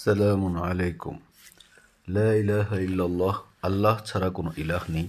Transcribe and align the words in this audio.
সালামুন 0.00 0.54
আলাইকুম। 0.68 1.16
লা 2.16 2.28
ইলাহা 2.42 2.76
ইল্লাল্লাহ, 2.86 3.36
আল্লাহ 3.68 3.96
ছাড়া 4.08 4.28
কোনো 4.36 4.50
ইলাহ 4.62 4.82
নেই। 4.94 5.06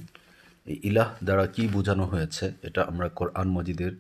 এই 0.71 0.78
ইলাহ 0.89 1.09
দ্বারা 1.28 1.46
কি 1.55 1.63
বোঝানো 1.75 2.05
হয়েছে, 2.13 2.46
এটা 2.67 2.81
আমরা 2.91 3.07
কোরআন 3.19 3.47
মজিদের 3.55 3.93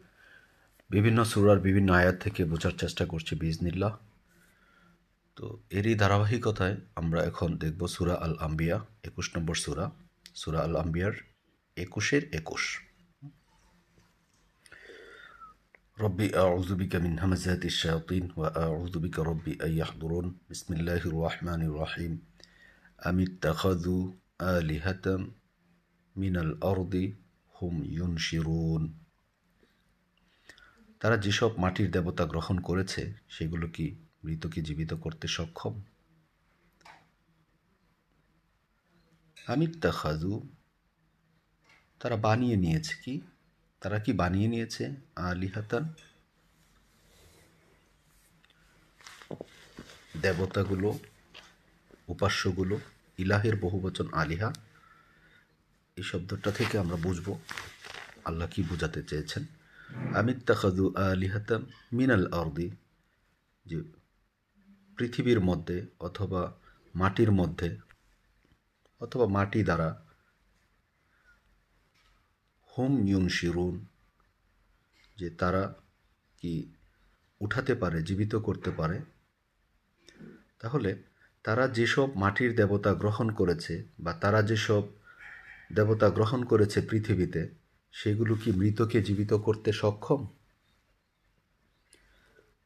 বিভিন্ন 0.93 1.19
সুরার 1.31 1.59
বিভিন্ন 1.67 1.89
আয়াত 1.99 2.15
থেকে 2.23 2.41
বোঝার 2.51 2.75
চেষ্টা 2.81 3.03
করছি 3.11 3.33
বিজনিল্লাহ 3.43 3.93
তো 5.37 5.45
এরই 5.77 5.95
ধারাবাহিকতায় 6.01 6.75
আমরা 7.01 7.19
এখন 7.29 7.49
দেখব 7.63 7.81
সুরা 7.95 8.15
আল 8.25 8.35
আম্বিয়া 8.47 8.77
একুশ 9.09 9.27
নম্বর 9.35 9.55
সুরা। 9.63 9.85
সুরা 10.41 10.59
আল 10.65 10.75
আম্বিয়ার 10.83 11.13
একুশের 11.77 12.23
একুশ। 12.39 12.63
রব্বি 15.97 16.27
আউজুবিকা 16.43 16.97
মিন 17.05 17.15
হামাজাতি 17.21 17.69
শায়তিন 17.81 18.23
ওয়া 18.37 18.49
আউজুবিকা 18.65 19.21
রব্বি 19.29 19.53
আইয়াহদুরুন 19.65 20.25
বিসমিল্লাহির 20.49 21.15
রহমানির 21.17 21.73
রহিম। 21.81 22.13
আমি 23.07 23.23
তাখাদু 23.43 23.97
আলিহাতাম 24.53 25.21
মিনাল 26.15 26.51
আরদি 26.69 27.05
হুম 27.55 27.75
ইউনশিরুন। 27.97 28.83
তারা 31.01 31.15
যেসব 31.17 31.51
মাটির 31.63 31.87
দেবতা 31.91 32.23
গ্রহণ 32.31 32.57
করেছে, 32.59 33.01
সেগুলো 33.35 33.65
কি 33.75 33.85
মৃতকে 34.23 34.59
জীবিত 34.67 34.91
করতে 34.93 35.25
সক্ষম? 35.27 35.73
আমি 39.47 39.65
তাখাজু 39.83 40.33
তারা 42.01 42.15
বানিয়ে 42.25 42.57
নিয়েছে 42.57 42.95
কি? 43.03 43.13
তারা 43.83 43.99
কি 43.99 44.13
বানিয়ে 44.13 44.47
নিয়েছে 44.47 44.83
আলিহাতান 45.15 45.83
দেবতাগুলো, 50.21 50.99
উপাস্যগুলো, 52.07 52.79
ইলাহের 53.17 53.55
বহুবচন 53.55 54.07
আলিহা, 54.13 54.53
এই 55.97 56.03
শব্দটা 56.03 56.51
থেকে 56.51 56.77
আমরা 56.77 56.95
বুঝব 56.95 57.27
আল্লাহ 58.25 58.47
কি 58.53 58.61
বোঝাতে 58.63 59.03
চেয়েছেন। 59.03 59.43
আমিত 60.15 60.39
তাখাদু 60.47 60.93
আলিহাতাম 61.09 61.61
মিনাল 61.93 62.25
আরদি, 62.39 62.67
যে 63.65 63.77
পৃথিবীর 64.97 65.39
মধ্যে 65.39 65.77
অথবা 65.99 66.41
মাটির 66.95 67.31
মধ্যে 67.31 67.69
অথবা 69.01 69.25
মাটি 69.27 69.63
দ্বারা 69.63 69.89
হোম 72.77 73.07
ইউন 73.07 73.27
শিরুন 73.27 73.85
যে 75.17 75.29
তারা 75.29 75.73
কি 76.37 76.73
উঠাতে 77.41 77.75
পারে, 77.75 78.03
জীবিত 78.03 78.35
করতে 78.35 78.71
পারে, 78.71 79.01
তাহলে 80.59 81.03
তারা 81.43 81.67
যেসব 81.67 82.15
মাটির 82.15 82.55
দেবতা 82.55 82.93
গ্রহণ 82.93 83.31
করেছে 83.31 83.83
বা 83.99 84.13
তারা 84.13 84.41
যেসব 84.41 84.83
দেবতা 85.73 86.09
গ্রহণ 86.09 86.43
করেছে 86.43 86.81
পৃথিবীতে, 86.81 87.49
সেগুলো 87.91 88.35
কি 88.35 88.51
মৃতকে 88.51 89.01
জীবিত 89.01 89.33
করতে 89.33 89.71
সক্ষম? 89.71 90.27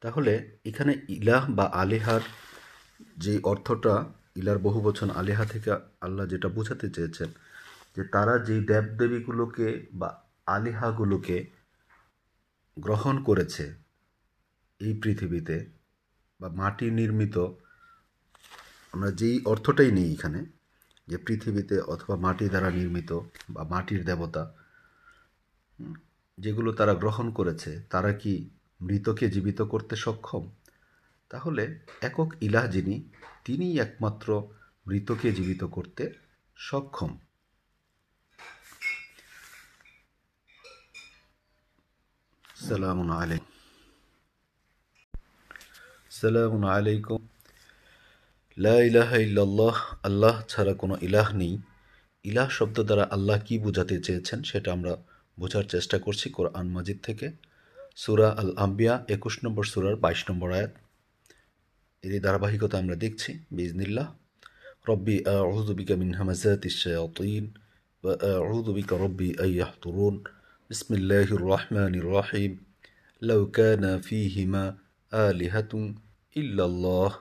তাহলে 0.02 0.58
এখানে 0.66 0.94
ইলাহ 1.09 1.52
বা 1.52 1.66
আলেহার 1.73 2.22
যে 3.17 3.39
অর্থটা, 3.44 4.13
ইলার 4.35 4.59
বহু 4.59 4.81
বচন 4.81 5.09
আলেহা 5.09 5.45
থেকে 5.45 5.72
আল্লাহ 6.02 6.28
যেটা 6.28 6.47
বোঝাতে 6.47 6.89
চেয়েছেন 6.89 7.28
যে 7.95 8.03
তারা 8.03 8.39
যেই 8.39 8.59
দেবদেবীগুলোকে 8.59 9.88
বা 9.93 10.23
আলিহাগুলোকে 10.45 11.52
গ্রহণ 12.77 13.23
করেছে 13.23 13.75
এই 14.79 14.94
পৃথিবীতে 14.94 15.69
বা 16.41 16.49
মাটি 16.49 16.91
নির্মিত, 16.91 17.38
আমরা 18.94 19.11
যেই 19.11 19.41
অর্থটাই 19.45 19.91
নেই 19.91 20.13
এখানে, 20.13 20.45
যে 21.07 21.17
পৃথিবীতে 21.17 21.79
অথবা 21.79 22.16
মাটি 22.16 22.49
দ্বারা 22.49 22.71
নির্মিত 22.71 23.19
বা 23.49 23.63
মাটির 23.63 24.05
দেবতা 24.05 24.53
যেগুলো 26.38 26.72
তারা 26.72 26.94
গ্রহণ 26.94 27.31
করেছে, 27.31 27.81
তারা 27.89 28.13
কি 28.13 28.50
মৃতকে 28.81 29.29
জীবিত 29.29 29.62
করতে 29.62 29.95
সক্ষম? 29.95 30.50
তাহলে 31.29 31.79
একক 32.01 32.29
ইলাহ 32.41 32.67
যিনি, 32.67 33.03
তিনিই 33.44 33.79
একমাত্র 33.79 34.47
মৃতকে 34.88 35.31
জীবিত 35.31 35.63
করতে 35.63 36.13
সক্ষম। 36.56 37.17
সালামুন 42.66 43.09
আলাইকুম। 43.22 43.53
সালামুন 46.19 46.63
আলাইকুম। 46.75 47.22
লা 48.57 48.78
আল্লাহ 50.07 50.35
ছাড়া 50.51 50.73
কোনো 50.81 50.95
ইলাহ 51.07 51.28
নেই। 51.41 51.53
ইলাহ 52.29 52.47
শব্দ 52.57 52.78
দ্বারা 52.88 53.06
আল্লাহ 53.16 53.38
কি 53.47 53.56
বোঝাতে 53.66 53.95
চেয়েছেন 54.06 54.40
সেটা 54.50 54.69
আমরা 54.78 54.94
বোঝার 55.41 55.66
চেষ্টা 55.73 55.97
করছি 56.06 56.28
কোরআন 56.38 56.68
মাজিদ 56.75 56.97
থেকে। 57.07 57.28
সুরা 58.03 58.29
আল 58.41 58.51
আম্বিয়া 58.66 58.94
একুশ 59.16 59.35
নম্বর 59.44 59.63
সুরার 59.72 59.95
বাইশ 60.03 60.22
নম্বর 60.29 60.50
আয়াত। 60.57 60.74
এরই 62.03 62.19
ধারাবাহিকতা 62.25 62.75
আমরা 62.81 62.95
দেখছি 63.03 63.31
বিজনিল্লাহ 63.57 64.07
রব্বি 64.89 65.16
আউযু 65.34 65.74
বিকা 65.79 65.95
মিন 66.01 66.12
হামাজাতিশ 66.19 66.75
শায়াতিন 66.84 67.44
ওয়া 68.03 68.13
আউযু 68.34 68.72
রব্বি 69.03 69.29
আন 69.44 69.50
ইয়াহতুরুন। 69.56 70.16
বিসমিল্লাহির 70.69 71.44
রহমানির 71.51 72.03
রহিম 72.03 72.51
লাউ 73.22 73.45
কানা 73.45 73.91
ফীহিমা 74.00 74.63
আলিহাতুন 75.11 75.83
ইল্লাল্লাহ 76.35 77.11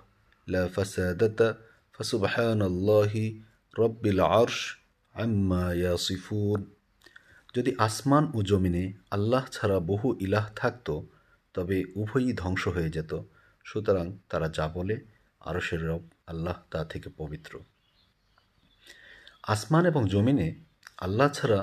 লা 0.48 0.68
ফাসাদাতা 0.68 1.48
ফাসুবহানাল্লাহি 1.92 3.24
রব্বিল 3.78 4.20
আরশ 4.20 4.58
আম্মা 5.14 5.64
ইয়াসিফুন 5.72 6.60
যদি 7.54 7.70
আসমান 7.78 8.24
ও 8.34 8.42
জমিনে 8.42 8.92
আল্লাহ 9.10 9.44
ছাড়া 9.52 9.80
বহু 9.80 10.16
ইলাহ 10.20 10.46
থাকত, 10.56 10.88
তবে 11.54 11.84
উভয়ই 11.94 12.32
ধ্বংস 12.32 12.68
হয়ে 12.68 12.90
যেত। 12.90 13.12
সুতরাং 13.64 14.06
তারা 14.28 14.48
যা 14.48 14.68
বলে, 14.68 14.96
আরশের 15.40 15.82
রব 15.88 16.02
আল্লাহ 16.26 16.56
তা 16.70 16.84
থেকে 16.84 17.08
পবিত্র। 17.16 17.52
আসমান 19.42 19.86
এবং 19.86 20.02
জমিনে 20.08 20.48
আল্লাহ 20.96 21.28
ছাড়া 21.32 21.60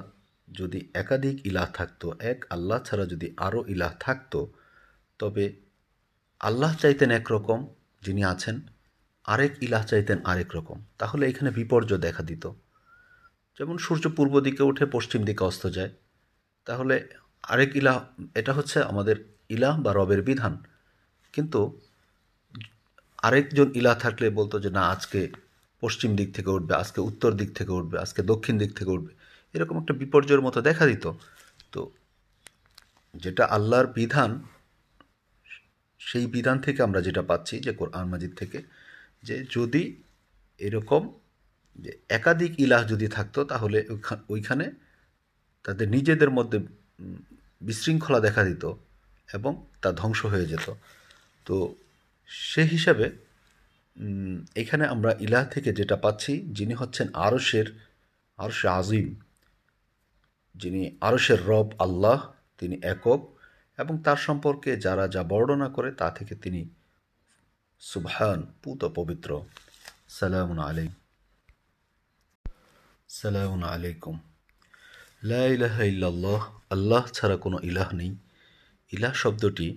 যদি 0.51 0.89
একাধিক 0.93 1.45
ইলাহ 1.45 1.71
থাকতো, 1.73 2.15
এক 2.19 2.45
আল্লাহ 2.49 2.83
ছাড়া 2.83 3.05
যদি 3.05 3.33
আরও 3.37 3.65
ইলাহ 3.67 3.93
থাকতো, 3.99 4.51
তবে 5.19 5.53
আল্লাহ 6.39 6.75
চাইতেন 6.75 7.11
একরকম 7.11 7.67
যিনি 8.01 8.23
আছেন, 8.23 8.61
আরেক 9.25 9.63
ইলাহ 9.63 9.85
চাইতেন 9.85 10.19
আরেক 10.23 10.55
রকম। 10.55 10.83
তাহলে 10.97 11.29
এখানে 11.29 11.51
বিপর্যয় 11.51 11.97
দেখা 11.97 12.23
দিত। 12.23 12.47
যেমন 13.57 13.77
সূর্য 13.77 14.09
পূর্ব 14.15 14.39
দিকে 14.39 14.63
উঠে 14.63 14.85
পশ্চিম 14.85 15.23
দিকে 15.23 15.43
অস্ত 15.43 15.67
যায়, 15.67 15.89
তাহলে 16.65 17.07
আরেক 17.43 17.75
ইলাহ, 17.75 18.05
এটা 18.35 18.53
হচ্ছে 18.53 18.83
আমাদের 18.83 19.15
ইলাহ 19.49 19.81
বা 19.81 19.93
রবের 19.93 20.21
বিধান। 20.21 20.57
কিন্তু 21.33 21.79
আরেকজন 23.23 23.71
ইলাহ 23.75 23.95
থাকলে 23.95 24.29
বলতো 24.29 24.59
যে, 24.59 24.69
না, 24.69 24.89
আজকে 24.89 25.31
পশ্চিম 25.81 26.15
দিক 26.15 26.35
থেকে 26.35 26.49
উঠবে, 26.49 26.75
আজকে 26.75 27.01
উত্তর 27.01 27.31
দিক 27.31 27.57
থেকে 27.57 27.71
উঠবে, 27.71 27.99
আজকে 27.99 28.21
দক্ষিণ 28.21 28.57
দিক 28.57 28.77
থেকে 28.77 28.91
উঠবে। 28.91 29.22
এরকম 29.56 29.75
একটা 29.81 29.94
বিপর্যয়ের 30.02 30.46
মতো 30.47 30.59
দেখা 30.69 30.86
দিত। 30.91 31.06
তো 31.74 31.81
যেটা 33.16 33.44
আল্লাহর 33.56 33.88
বিধান, 34.00 34.31
সেই 36.02 36.25
বিধান 36.36 36.58
থেকে 36.66 36.80
আমরা 36.88 37.00
যেটা 37.08 37.24
পাচ্ছি 37.30 37.56
যে 37.66 37.72
কোরআন 37.80 38.06
মাজিদ 38.14 38.31
থেকে, 38.41 38.59
যে 39.28 39.36
যদি 39.50 39.84
এরকম 40.59 41.02
যে 41.75 41.91
একাধিক 42.18 42.52
ইলাহ 42.66 42.81
যদি 42.91 43.08
থাকতো, 43.08 43.40
তাহলে 43.52 43.80
ওইখানে 44.34 44.66
তাদের 45.66 45.88
নিজেদের 45.96 46.31
মধ্যে 46.38 46.58
বিশৃঙ্খলা 47.62 48.20
দেখা 48.28 48.41
দিত 48.50 48.64
এবং 49.30 49.52
তা 49.81 49.90
ধ্বংস 50.00 50.22
হয়ে 50.34 50.47
যেত। 50.52 50.68
তো 51.46 51.56
সে 52.30 52.64
হিসাবে 52.74 53.06
এখানে 54.56 54.84
আমরা 54.94 55.11
ইলাহ 55.26 55.44
থেকে 55.53 55.70
যেটা 55.79 55.96
পাচ্ছি, 55.96 56.34
যিনি 56.58 56.73
হচ্ছেন 56.82 57.08
আরশের, 57.26 57.67
আরশে 58.38 58.67
আজিম। 58.79 59.08
যিনি 60.55 60.82
আরশের 61.02 61.40
রব 61.46 61.67
আল্লাহ, 61.79 62.20
তিনি 62.59 62.76
একক, 62.94 63.22
এবং 63.78 63.94
তার 64.05 64.17
সম্পর্কে 64.17 64.72
যারা 64.78 65.05
যা 65.08 65.22
বর্ণনা 65.23 65.70
করে 65.70 65.90
তা 65.91 66.08
থেকে 66.11 66.34
তিনি 66.35 66.61
সুবহান, 67.82 68.40
পুত 68.64 68.82
পবিত্র। 68.97 69.29
সালামুন 70.08 70.59
আলাই 70.59 70.88
সালামুন 73.09 73.64
আলাইকুম। 73.64 74.16
লা 75.23 75.44
ইলাহা 75.55 75.84
ইল্লাল্লাহ, 75.84 76.41
আল্লাহ 76.70 77.03
ছাড়া 77.08 77.38
কোনো 77.38 77.58
ইলাহ 77.64 77.90
নেই। 77.96 78.11
ইলাহ 78.91 79.14
শব্দটি 79.14 79.67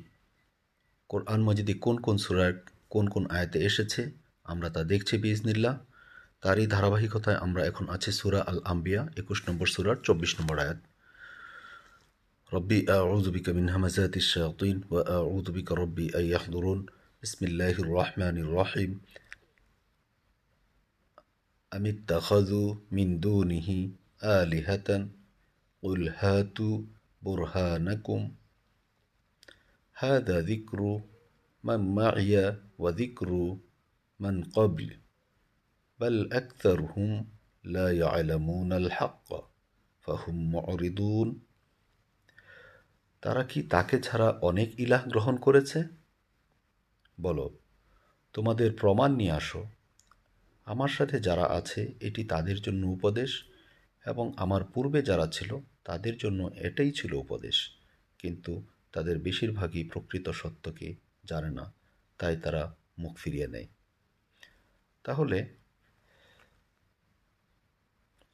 কোরআন 1.10 1.40
মজিদে 1.42 1.74
কোন 1.84 1.96
কোন 1.96 2.16
সুরার 2.24 2.54
কোন 2.88 3.04
কোন 3.08 3.24
আয়াতে 3.30 3.58
এসেছে, 3.68 4.02
আমরা 4.44 4.68
তা 4.74 4.80
দেখছি 4.84 5.14
বিজনিল্লাহ 5.18 5.74
তারই 6.43 6.65
ধারাবাহিকতায় 6.67 7.39
আমরা 7.45 7.61
এখন 7.69 7.85
আছি 7.89 8.11
সুরা 8.19 8.41
আল 8.51 8.59
আম্বিয়া 8.71 9.01
একুশ 9.21 9.39
নম্বর 9.47 9.67
সুরার 9.73 9.97
চব্বিশ 10.05 10.31
নম্বর 10.39 10.57
আয়াত 10.65 10.79
ربي 12.51 12.79
أعوذ 12.89 13.31
بك 13.31 13.47
من 13.49 13.65
همزات 13.69 14.13
الشياطين 14.17 14.77
وأعوذ 14.89 15.47
بك 15.51 15.69
ربي 15.73 16.05
أن 16.19 16.25
يحضرون 16.25 16.79
بسم 17.23 17.41
الله 17.45 17.75
الرحمن 17.79 18.37
الرحيم 18.37 18.91
أم 21.71 21.85
اتخذوا 21.85 22.75
من 22.91 23.07
دونه 23.19 23.69
آلهة 24.23 25.07
قل 25.83 26.01
هاتوا 26.11 26.77
برهانكم 27.21 28.31
هذا 29.95 30.41
ذكر 30.41 31.01
من 31.63 31.95
معي 31.95 32.55
وذكر 32.77 33.57
من 34.19 34.43
قبل 34.43 34.87
بل 35.99 36.33
أكثرهم 36.33 37.11
لا 37.65 37.87
يعلمون 37.93 38.71
الحق 38.73 39.29
فهم 40.05 40.35
معرضون 40.51 41.29
তারা 43.23 43.43
কি 43.43 43.59
তাকে 43.69 43.95
ছাড়া 44.03 44.27
অনেক 44.41 44.69
ইলাহ 44.79 45.01
গ্রহণ 45.07 45.35
করেছে 45.37 45.79
বলো 47.17 47.45
তোমাদের 48.35 48.69
প্রমাণ 48.73 49.09
নিয়ে 49.15 49.35
আসো 49.35 49.61
আমার 50.67 50.91
সাথে 50.97 51.17
যারা 51.19 51.45
আছে 51.49 51.81
এটি 52.01 52.21
তাদের 52.23 52.57
জন্য 52.61 52.83
উপদেশ 52.87 53.31
এবং 54.05 54.25
আমার 54.37 54.61
পূর্বে 54.73 54.99
যারা 55.01 55.27
ছিল 55.27 55.51
তাদের 55.83 56.15
জন্য 56.17 56.39
এটাই 56.67 56.91
ছিল 56.91 57.11
উপদেশ 57.15 57.57
কিন্তু 58.19 58.53
তাদের 58.93 59.15
বেশিরভাগই 59.19 59.83
প্রকৃত 59.83 60.25
সত্যকে 60.41 60.87
জানে 61.25 61.51
না 61.57 61.65
তাই 62.19 62.35
তারা 62.43 62.63
মুখ 62.99 63.13
ফিরিয়ে 63.17 63.47
নেয় 63.47 63.69
তাহলে 65.05 65.37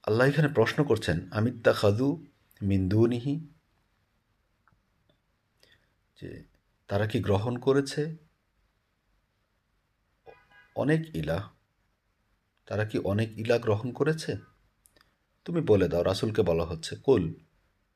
আল্লাহ 0.04 0.28
এখানে 0.28 0.48
প্রশ্ন 0.48 0.84
করছেন 0.84 1.30
আমিত্তা 1.30 1.72
খাদু 1.72 2.26
মিন্দুনিহি 2.62 3.34
যে 6.22 6.44
তারা 6.88 7.06
কি 7.06 7.18
গ্রহণ 7.20 7.58
করেছে? 7.58 8.16
অনেক 10.76 11.16
ইলা 11.16 11.38
তারা 12.66 12.84
কি 12.84 12.98
অনেক 12.98 13.38
ইলা 13.38 13.58
গ্রহণ 13.58 13.92
করেছে? 13.92 14.36
তুমি 15.44 15.60
বলে 15.60 15.88
দাও, 15.88 16.02
রাসুলকে 16.02 16.42
বলা 16.42 16.64
হচ্ছে। 16.64 16.96
কুল, 16.96 17.34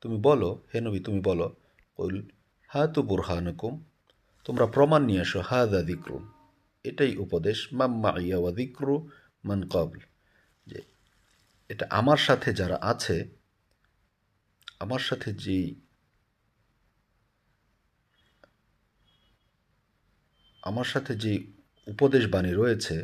তুমি 0.01 0.17
বলো, 0.17 0.49
হে 0.73 0.81
নবী, 0.81 0.99
তুমি 0.99 1.19
বলো। 1.19 1.55
কুল 1.95 2.15
হা 2.67 2.87
তু 2.87 3.01
বুরহানকুম, 3.03 3.83
তোমরা 4.45 4.65
প্রমাণ 4.65 5.05
নিয়ে 5.05 5.21
আসো 5.21 5.39
হা 5.41 5.65
দা 5.65 5.81
দিক্রু 5.81 6.19
এটাই 6.83 7.17
উপদেশ 7.17 7.73
মাম্মা 7.73 8.11
ইয়া 8.19 8.37
ওয়া 8.37 8.51
দিক্রু 8.51 9.09
মান 9.45 9.67
কবল 9.69 9.99
এটা 11.69 11.85
আমার 11.89 12.17
সাথে 12.17 12.53
যারা 12.53 12.77
আছে, 12.81 13.15
আমার 14.79 14.99
সাথে 14.99 15.29
যেই 15.33 15.67
আমার 20.63 20.83
সাথে 20.83 21.15
যে 21.15 21.33
উপদেশ 21.87 22.23
বাণী 22.27 22.53
রয়েছে 22.53 22.95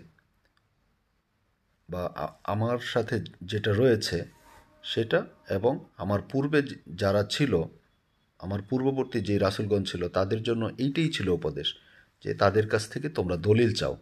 বা 1.90 2.04
আমার 2.44 2.80
সাথে 2.80 3.16
যেটা 3.42 3.72
রয়েছে, 3.74 4.18
সেটা 4.84 5.20
এবং 5.50 5.74
আমার 5.98 6.22
পূর্বে 6.32 6.60
যারা 6.96 7.22
ছিল, 7.24 7.54
আমার 8.40 8.62
পূর্ববর্তী 8.70 9.20
যে 9.22 9.36
রাসুলগঞ্জ 9.40 9.86
ছিল, 9.92 10.04
তাদের 10.08 10.44
জন্য 10.44 10.64
এইটাই 10.78 11.10
ছিল 11.10 11.28
উপদেশ, 11.30 11.68
যে 12.24 12.32
তাদের 12.34 12.66
কাছ 12.70 12.84
থেকে 12.90 13.10
তোমরা 13.10 13.38
দলিল 13.38 13.72
চাও। 13.74 13.96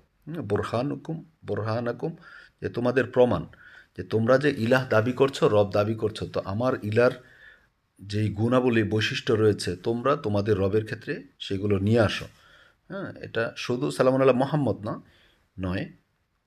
বোরহান 0.44 0.88
হুকুম 0.92 1.18
বোরহান 1.46 1.86
হুকুম 1.88 2.12
যে 2.62 2.70
তোমাদের 2.70 3.06
প্রমাণ। 3.08 3.44
যে 3.98 4.04
তোমরা 4.04 4.36
যে 4.38 4.50
ইলাহ 4.58 4.82
দাবি 4.90 5.14
করছ, 5.14 5.38
রব 5.56 5.68
দাবি 5.72 5.96
করছ, 5.96 6.20
তো 6.34 6.40
আমার 6.46 6.74
ইলার 6.84 7.14
যেই 8.00 8.30
গুণাবলী 8.30 8.84
বৈশিষ্ট্য 8.84 9.34
রয়েছে, 9.34 9.76
তোমরা 9.76 10.12
তোমাদের 10.16 10.56
রবের 10.58 10.86
ক্ষেত্রে 10.86 11.14
সেগুলো 11.40 11.76
নিয়ে 11.80 12.00
আসো। 12.00 12.28
হ্যাঁ 12.90 13.10
এটা 13.22 13.44
শুধু 13.56 13.86
সালামুন 13.92 14.22
আল্লাহ 14.22 14.36
মোহাম্মদ 14.36 14.78
না, 14.86 14.94
নয়, 15.60 15.86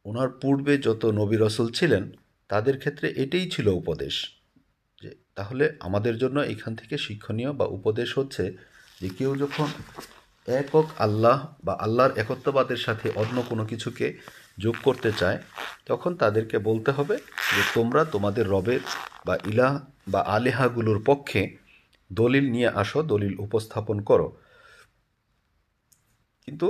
ওনার 0.04 0.30
পূর্বে 0.42 0.72
যত 0.78 1.02
নবী 1.20 1.36
রসুল 1.36 1.68
ছিলেন, 1.72 2.04
তাদের 2.48 2.76
ক্ষেত্রে 2.78 3.06
এটাই 3.16 3.46
ছিল 3.50 3.66
উপদেশ। 3.68 4.14
যে 5.02 5.10
তাহলে 5.34 5.64
আমাদের 5.80 6.14
জন্য 6.18 6.36
এখান 6.40 6.72
থেকে 6.74 6.94
শিক্ষণীয় 6.98 7.52
বা 7.52 7.66
উপদেশ 7.66 8.18
হচ্ছে 8.18 8.44
যে 9.00 9.08
কেউ 9.08 9.30
যখন 9.36 9.68
একক 10.48 10.86
আল্লাহ 10.98 11.38
বা 11.64 11.74
আল্লাহর 11.80 12.12
একত্ববাদের 12.18 12.76
সাথে 12.76 13.06
অন্য 13.14 13.36
কোনো 13.48 13.64
কিছুকে 13.64 14.06
যোগ 14.57 14.75
করতে 14.83 15.09
চায় 15.11 15.39
তখন 15.85 16.11
তাদেরকে 16.15 16.57
বলতে 16.59 16.89
হবে 16.91 17.15
যে 17.53 17.61
তোমরা 17.73 18.01
তোমাদের 18.05 18.45
রবের 18.47 18.81
বা 19.25 19.35
ইলাহ 19.43 19.73
বা 20.07 20.21
আলেহাগুলোর 20.27 20.99
পক্ষে 21.05 21.41
দলিল 22.11 22.45
নিয়ে 22.51 22.69
আসো 22.73 22.99
দলিল 23.03 23.33
উপস্থাপন 23.39 23.97
করো 24.01 24.27
কিন্তু 26.47 26.67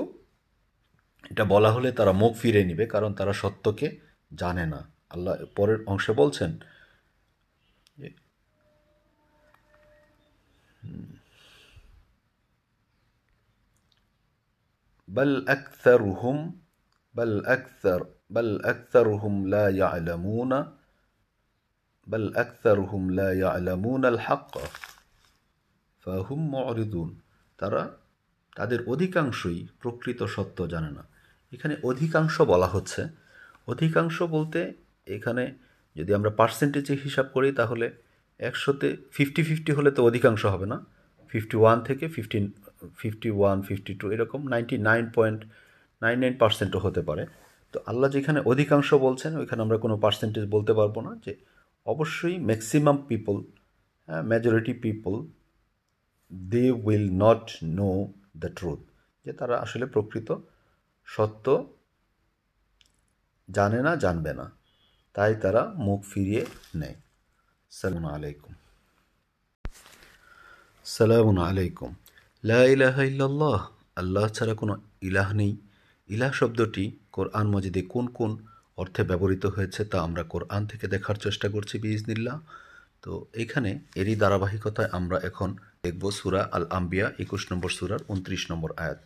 এটা 1.23 1.43
বলা 1.45 1.69
হলে 1.71 1.89
তারা 1.91 2.13
মুখ 2.13 2.31
ফিরে 2.35 2.61
নিবে 2.63 2.85
কারণ 2.85 3.11
তারা 3.13 3.33
সত্যকে 3.33 3.87
জানে 4.31 4.65
না 4.65 4.81
আল্লাহ 5.09 5.33
পরের 5.55 5.79
অংশে 5.87 6.11
বলছেন 6.13 6.51
بل 15.09 15.47
أكثرهم 15.47 16.37
بل 17.15 17.45
أكثر 17.47 17.99
بل 18.29 18.61
أكثرهم 18.63 19.47
لا 19.47 19.65
يعلمون 19.71 20.51
بل 22.07 22.35
أكثرهم 22.35 23.11
لا 23.11 23.29
يعلمون 23.35 24.03
الحق 24.05 24.53
فهم 26.05 26.39
معرضون 26.51 27.09
তারা 27.59 27.81
তাদের 28.55 28.79
অধিকাংশই 28.87 29.59
প্রকৃত 29.81 30.19
সত্য 30.35 30.57
জানে 30.67 30.91
না 30.97 31.03
এখানে 31.51 31.73
অধিকাংশ 31.83 32.35
বলা 32.43 32.67
হচ্ছে 32.67 33.01
অধিকাংশ 33.67 34.17
বলতে 34.35 34.59
এখানে 35.07 35.43
যদি 35.95 36.11
আমরা 36.13 36.31
পার্সেন্টেজে 36.31 36.95
হিসাব 37.05 37.27
করি 37.35 37.49
তাহলে 37.51 37.87
একশোতে 38.39 38.87
ফিফটি 39.11 39.41
ফিফটি 39.43 39.71
হলে 39.71 39.89
তো 39.91 40.01
অধিকাংশ 40.05 40.41
হবে 40.45 40.67
না 40.73 40.77
ফিফটি 41.31 41.55
ওয়ান 41.57 41.77
থেকে 41.87 42.05
fifteen 42.07 42.45
fifty 42.97 43.29
one 43.31 43.57
fifty 43.61 43.93
two 43.99 44.05
এরকম 44.11 44.41
ninety 44.53 44.75
nine 44.89 45.05
point 45.15 45.39
nine 46.04 46.18
nine 46.22 46.34
পার্সেন্টও 46.42 46.80
হতে 46.86 47.02
পারে। 47.08 47.22
তো 47.72 47.78
আল্লাহ 47.90 48.08
যেখানে 48.16 48.38
অধিকাংশ 48.52 48.88
বলছেন, 49.06 49.32
ওইখানে 49.40 49.60
আমরা 49.66 49.78
কোনো 49.84 49.94
পার্সেন্টেজ 50.04 50.44
বলতে 50.54 50.72
পারব 50.78 50.96
না 51.06 51.12
যে 51.24 51.32
অবশ্যই 51.86 52.36
ম্যাক্সিমাম 52.48 52.96
পিপল 53.08 53.36
হ্যাঁ 54.08 54.22
majority 54.30 54.72
people 54.84 55.14
they 56.52 56.64
will 56.86 57.06
not 57.24 57.44
know 57.78 57.90
the 58.42 58.48
truth 58.56 58.80
যে 59.26 59.32
তারা 59.32 59.54
আসলে 59.64 59.84
প্রকৃত 59.86 60.28
সত্য 61.08 61.46
জানে 63.48 63.80
না, 63.86 63.92
জানবে 63.96 64.32
না। 64.40 64.46
তাই 65.14 65.32
তারা 65.42 65.62
মুখ 65.86 66.00
ফিরিয়ে 66.12 66.42
নেয়। 66.80 66.96
সালাম 67.70 68.04
আলাইকুম। 68.16 68.52
সালাম 70.96 71.38
আলাইকুম। 71.50 71.90
লা 72.44 72.60
ইলাহা 72.74 73.02
ইল্লাল্লাহ, 73.10 73.60
আল্লাহ 73.96 74.24
ছাড়া 74.36 74.54
কোনো 74.54 74.74
ইলাহ 75.08 75.28
নেই। 75.40 75.52
ইলাহ 76.10 76.32
শব্দটি 76.40 76.84
কোরআন 77.16 77.46
মজিদে 77.54 77.82
কোন 77.94 78.06
কোন 78.18 78.32
অর্থে 78.82 79.02
ব্যবহৃত 79.10 79.44
হয়েছে 79.54 79.80
তা 79.92 79.98
আমরা 80.06 80.22
কোরআন 80.32 80.62
থেকে 80.70 80.86
দেখার 80.94 81.16
চেষ্টা 81.24 81.46
করছি 81.54 81.74
বিজনিল্লাহ 81.84 82.36
তো 83.04 83.12
এখানে 83.42 83.70
এরই 84.00 84.16
ধারাবাহিকতায় 84.22 84.90
আমরা 84.98 85.18
এখন 85.28 85.50
দেখব 85.84 86.02
সুরা 86.18 86.42
আল 86.56 86.66
আম্বিয়া 86.78 87.06
একুশ 87.24 87.42
নম্বর 87.50 87.70
সুরার 87.78 88.02
উনত্রিশ 88.12 88.42
নম্বর 88.50 88.70
আয়াত। 88.84 88.98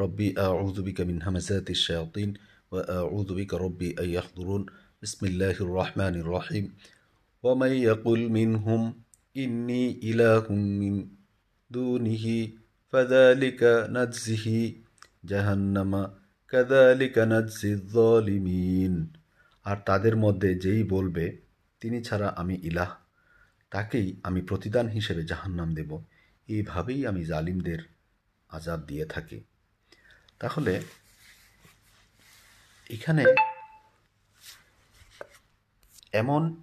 রব্বি 0.00 0.28
আউযুবিকা 0.44 1.02
মিন 1.08 1.18
হামাযাতিশ 1.26 1.78
শায়াতিন 1.86 2.30
ওয়া 2.70 2.82
আউযুবিকা 2.98 3.56
রব্বি 3.64 3.88
আন 4.00 4.08
ইয়াহদুরুন। 4.12 4.62
বিসমিল্লাহির 5.00 5.70
রহমানির 5.78 6.28
রহিম। 6.36 6.64
ওয়া 7.44 7.54
মান 7.60 7.72
মিনহুম 8.36 8.80
ইন্নী 9.36 9.84
ইলাহুম 10.10 10.58
মিন 10.80 10.94
দুনিহি 11.70 12.38
ফাযালিকা 12.92 13.72
নাজজিহি 13.96 14.60
জাহান্নামা। 15.30 16.02
যালিমিন 17.92 19.06
আর 19.64 19.76
তাদের 19.76 20.16
মধ্যে 20.16 20.54
যেই 20.54 20.84
বলবে, 20.84 21.36
তিনি 21.80 22.02
ছাড়া 22.02 22.28
আমি 22.28 22.58
ইলাহ। 22.62 22.94
তাকেই 23.70 24.20
আমি 24.22 24.42
প্রতিদান 24.42 24.88
হিসেবে 24.88 25.22
জাহান্নাম 25.22 25.74
দেব। 25.74 26.02
এইভাবেই 26.48 27.06
আমি 27.06 27.24
জালিমদের 27.24 27.78
আজাব 28.48 28.80
দিয়ে 28.80 29.06
থাকি। 29.06 29.40
তাহলে 30.38 30.80
এখানে 32.90 33.24
এমন 36.12 36.62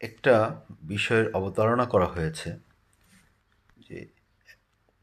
একটা 0.00 0.60
বিষয়ের 0.82 1.32
অবতারণা 1.32 1.84
করা 1.84 2.06
হয়েছে 2.06 2.58
যে 3.88 4.06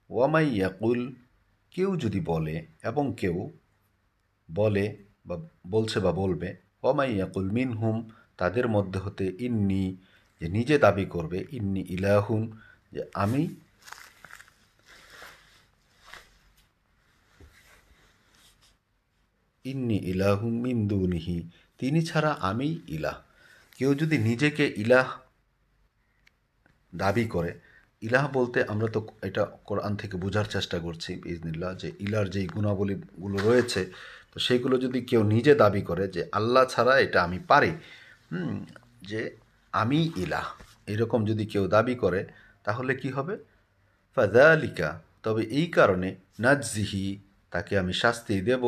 ওয়ামাই 0.09 0.47
ইয়াকুল 0.47 1.15
কেউ 1.71 1.97
যদি 1.97 2.19
বলে 2.19 2.65
এবং 2.83 3.13
কেউ 3.17 3.51
বলে 4.49 4.85
বা 5.25 5.35
বলছে 5.67 5.97
বা 5.99 6.11
বলবে, 6.11 6.49
ওয়ামাই 6.83 7.09
ইয়াকুল 7.15 7.47
মিনহুম 7.51 8.09
তাদের 8.37 8.65
মধ্যে 8.67 8.99
হতে 8.99 9.25
ইন্নি, 9.39 9.97
যে 10.41 10.47
নিজে 10.49 10.75
দাবি 10.77 11.05
করবে, 11.05 11.45
ইন্নি 11.51 11.81
ইলাহুন, 11.95 12.41
যে 12.91 13.01
আমি 13.13 13.43
ইন্নি 19.65 19.97
ইলাহুম 19.97 20.53
মিন্দুনিহি 20.61 21.37
তিনি 21.77 21.99
ছাড়া 22.05 22.31
আমি 22.49 22.79
ইলাহ। 22.87 23.17
কেউ 23.77 23.91
যদি 23.95 24.17
নিজেকে 24.17 24.65
ইলাহ 24.77 25.07
দাবি 26.95 27.25
করে, 27.25 27.51
ইলাহ 28.01 28.23
বলতে 28.27 28.63
আমরা 28.63 28.87
তো 28.87 28.99
এটা 29.21 29.45
কোরআন 29.45 29.95
থেকে 29.95 30.17
বোঝার 30.17 30.45
চেষ্টা 30.45 30.77
করছি 30.79 31.11
ইজনিল্লাহ 31.25 31.71
যে 31.81 31.89
ইলার 31.99 32.27
যেই 32.29 32.47
গুণাবলীগুলো 32.47 33.37
রয়েছে 33.49 33.81
তো 34.35 34.37
সেইগুলো 34.45 34.75
যদি 34.85 34.99
কেউ 35.09 35.21
নিজে 35.33 35.53
দাবি 35.63 35.81
করে 35.89 36.05
যে 36.15 36.21
আল্লাহ 36.37 36.63
ছাড়া 36.73 36.93
এটা 37.05 37.19
আমি 37.27 37.39
পারি 37.51 37.71
যে 39.09 39.21
আমি 39.73 39.99
ইলাহ, 40.23 40.47
এরকম 40.93 41.19
যদি 41.29 41.43
কেউ 41.53 41.63
দাবি 41.75 41.95
করে, 42.03 42.21
তাহলে 42.65 42.91
কি 43.01 43.09
হবে? 43.17 43.35
ফাদালিকা 44.17 44.89
তবে 45.25 45.43
এই 45.59 45.67
কারণে 45.77 46.09
নাজিহি 46.45 47.07
তাকে 47.53 47.73
আমি 47.81 47.93
শাস্তি 48.03 48.35
দেব 48.49 48.63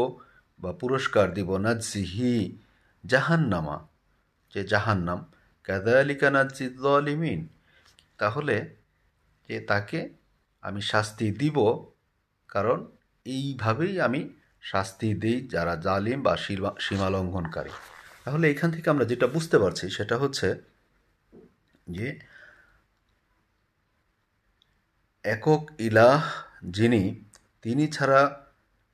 বা 0.60 0.72
পুরস্কার 0.82 1.28
দিব 1.38 1.50
নাজিহি 1.68 2.36
জাহান্নামা, 3.04 3.78
যে 4.54 4.62
জাহান্নাম। 4.74 5.20
কাদালিকা 5.68 6.30
নাজি 6.36 6.66
জলিমিন 6.84 7.40
তাহলে 8.20 8.56
যে 9.48 9.58
তাকে 9.72 10.00
আমি 10.64 10.82
শাস্তি 10.92 11.28
দিব, 11.42 11.58
কারণ 12.54 12.80
এইভাবেই 13.26 13.94
আমি 14.08 14.22
শাস্তি 14.66 15.10
দিই 15.14 15.38
যারা 15.48 15.74
জালিম 15.76 16.20
বা 16.24 16.34
সীমা 16.80 17.08
লঙ্ঘনকারী 17.10 17.74
তাহলে 18.24 18.46
এখান 18.50 18.70
থেকে 18.72 18.88
আমরা 18.90 19.06
যেটা 19.06 19.28
বুঝতে 19.28 19.58
পারছি 19.60 19.86
সেটা 19.90 20.16
হচ্ছে 20.18 20.48
যে 21.88 22.08
একক 25.26 25.64
ইলাহ 25.80 26.22
যিনি, 26.70 27.04
তিনি 27.64 27.86
ছাড়া 27.88 28.22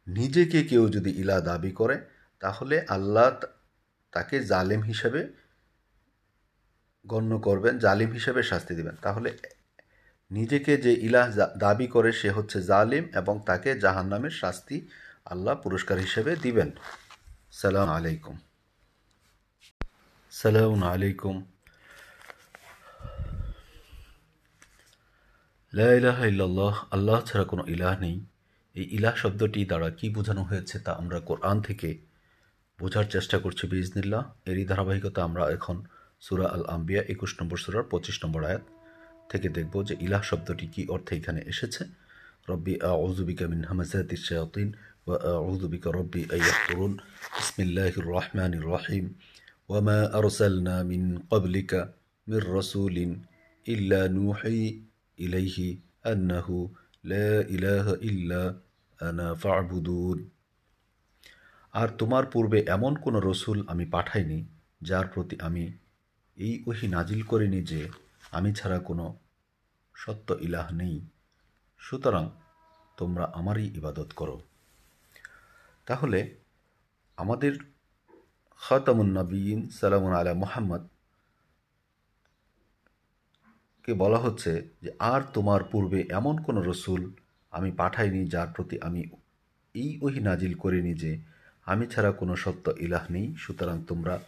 নিজেকে 0.07 0.59
কেউ 0.63 0.83
যদি 0.89 1.11
ইলা 1.21 1.37
দাবি 1.41 1.71
করে, 1.71 1.95
তাহলে 2.41 2.75
আল্লাহ 2.87 3.27
তাকে 4.13 4.35
জালিম 4.43 4.81
হিসেবে 4.81 5.21
গণ্য 7.05 7.31
করবেন, 7.39 7.73
জালিম 7.79 8.09
হিসেবে 8.11 8.41
শাস্তি 8.43 8.73
দিবেন। 8.75 8.95
তাহলে 9.01 9.29
নিজেকে 10.31 10.73
যে 10.77 10.93
ইলাহ 11.07 11.27
দাবি 11.57 11.87
করে 11.87 12.11
সে 12.11 12.29
হচ্ছে 12.29 12.57
জালিম 12.61 13.03
এবং 13.15 13.35
তাকে 13.45 13.69
জাহান 13.79 14.07
নামের 14.07 14.35
শাস্তি 14.41 14.77
আল্লাহ 15.25 15.55
পুরস্কার 15.55 15.97
হিসেবে 15.97 16.35
দিবেন। 16.35 16.71
সালাম 17.51 17.89
আলাইকুম। 17.89 18.35
সালাম 20.31 20.83
আলাইকুম। 20.83 21.35
লাহ 25.73 26.19
ইল্লাল্লাহ, 26.31 26.85
আল্লাহ 26.91 27.21
ছাড়া 27.25 27.45
কোনো 27.45 27.63
ইলাহ 27.67 27.99
নেই। 27.99 28.25
এই 28.75 28.83
ইলাহ 28.83 29.15
শব্দটি 29.15 29.65
দ্বারা 29.65 29.89
কি 29.89 30.09
বোঝানো 30.09 30.43
হয়েছে 30.43 30.79
তা 30.79 30.91
আমরা 30.93 31.19
কোরআন 31.19 31.61
থেকে 31.61 31.97
বোঝার 32.79 33.05
চেষ্টা 33.09 33.37
করছি 33.39 33.67
বিজনিল্লাহ 33.67 34.23
এরই 34.45 34.65
ধারাবাহিকতা 34.65 35.23
আমরা 35.23 35.43
এখন 35.49 35.83
সুরা 36.21 36.47
আল 36.47 36.65
আম্বিয়া 36.65 37.03
একুশ 37.13 37.31
নম্বর 37.39 37.57
সুরার 37.57 37.83
পঁচিশ 37.83 38.25
নম্বর 38.25 38.43
আয়াত 38.43 38.61
থেকে 39.29 39.49
দেখব 39.49 39.83
যে 39.83 39.95
ইলাহ 39.99 40.21
শব্দটি 40.21 40.67
কি 40.67 40.87
অর্থে 40.87 41.15
এখানে 41.15 41.41
এসেছে। 41.41 41.83
রব্বি 42.49 42.73
আউজুবিকা 42.81 43.47
মিন 43.47 43.61
হামাজাতি 43.63 44.15
শায়াতিন 44.15 44.73
ওয়া 45.11 45.19
আউজুবিকা 45.43 45.89
রব্বি 45.99 46.21
আইয়াহতুরুন 46.35 46.91
বিসমিল্লাহির 47.37 48.07
রহমানির 48.13 48.65
রহিম 48.73 49.05
ওয়ামা 49.69 49.99
আরসালনা 50.19 50.75
মিন 50.89 51.03
ক্বাবলিকা 51.29 51.79
মির 52.27 52.45
রাসূলিন 52.57 53.11
ইল্লা 53.65 54.01
নুহি 54.17 54.59
ইলাইহি 55.17 55.69
আন্নাহু 56.11 56.55
লা 57.11 57.29
ইলাহা 57.55 57.93
ইল্লা 58.09 58.43
আনা 58.99 59.27
ফা'বুদুন 59.35 60.17
আর 61.73 61.89
তোমার 61.99 62.25
পূর্বে 62.25 62.59
এমন 62.75 62.93
কোনো 62.95 63.19
রসুল 63.19 63.59
আমি 63.67 63.85
পাঠাইনি, 63.85 64.39
যার 64.81 65.05
প্রতি 65.07 65.35
আমি 65.47 65.65
এই 66.37 66.53
ওহি 66.67 66.87
নাজিল 66.87 67.21
করিনি 67.21 67.59
যে 67.63 67.81
আমি 68.31 68.49
ছাড়া 68.53 68.79
কোনো 68.79 69.05
সত্য 69.95 70.27
ইলাহ 70.47 70.67
নেই। 70.71 70.95
সুতরাং 71.77 72.25
তোমরা 72.97 73.25
আমারই 73.39 73.67
ইবাদত 73.79 74.09
করো। 74.13 74.37
তাহলে 75.85 76.19
আমাদের 77.17 77.53
খাতামুন্নবীন 78.61 79.69
সালামুন 79.69 80.13
আলা 80.13 80.33
মোহাম্মদ 80.33 80.87
কে 83.83 83.93
বলা 83.93 84.17
হচ্ছে 84.17 84.69
যে, 84.81 84.89
আর 84.99 85.21
তোমার 85.33 85.63
পূর্বে 85.63 86.05
এমন 86.09 86.41
কোনো 86.41 86.61
রসুল 86.61 87.11
আমি 87.51 87.71
পাঠাইনি 87.71 88.27
যার 88.27 88.47
প্রতি 88.55 88.75
আমি 88.81 89.01
এই 89.75 89.99
ওহি 90.01 90.19
নাজিল 90.19 90.53
করিনি 90.53 90.93
যে, 90.93 91.11
আমি 91.65 91.85
ছাড়া 91.87 92.11
কোনো 92.11 92.35
সত্য 92.35 92.73
ইলাহ 92.79 93.03
নেই, 93.09 93.35
সুতরাং 93.35 93.83
তোমরা 93.87 94.19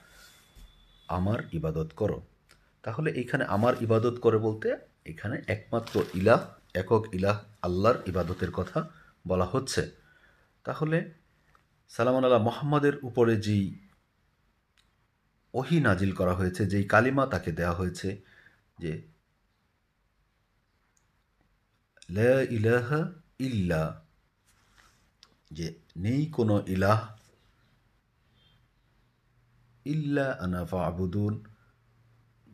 আমার 1.07 1.39
ইবাদত 1.51 1.89
করো। 1.95 2.22
তাহলে 2.83 3.12
এখানে 3.12 3.43
আমার 3.45 3.74
ইবাদত 3.81 4.19
করে 4.19 4.38
বলতে 4.38 4.77
এখানে 5.05 5.41
একমাত্র 5.48 6.03
ইলাহ, 6.13 6.41
একক 6.74 7.03
ইলাহ 7.13 7.38
আল্লাহর 7.62 7.98
ইবাদতের 8.07 8.51
কথা 8.51 8.89
বলা 9.27 9.45
হচ্ছে। 9.45 9.91
তাহলে 10.63 10.98
সালামান 11.91 12.23
আল্লাহ 12.27 12.43
মোহাম্মদের 12.49 12.95
উপরে 13.07 13.33
যেই 13.45 13.65
ওহি 15.53 15.77
নাজিল 15.87 16.11
করা 16.19 16.33
হয়েছে, 16.39 16.61
যেই 16.71 16.85
কালিমা 16.93 17.23
তাকে 17.33 17.51
দেওয়া 17.59 17.75
হয়েছে 17.79 18.09
যে 18.81 18.91
ইলাহা 22.57 23.01
ইল্লা, 23.47 23.83
যে 25.57 25.67
নেই 26.03 26.23
কোনো 26.35 26.55
ইলাহ 26.75 26.99
ইল্লা 29.93 30.27
আনাফা 30.45 30.79
আবুদুন 30.89 31.33